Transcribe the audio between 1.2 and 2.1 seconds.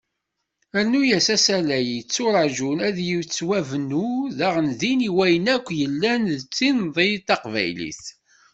asalay i